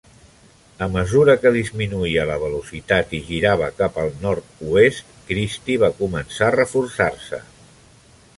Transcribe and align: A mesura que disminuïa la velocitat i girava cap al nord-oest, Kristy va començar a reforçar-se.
A 0.83 0.85
mesura 0.93 1.33
que 1.43 1.51
disminuïa 1.57 2.23
la 2.29 2.37
velocitat 2.43 3.13
i 3.19 3.21
girava 3.27 3.69
cap 3.83 4.01
al 4.05 4.11
nord-oest, 4.25 5.15
Kristy 5.29 5.77
va 5.85 5.93
començar 6.01 6.49
a 6.51 6.57
reforçar-se. 6.59 7.43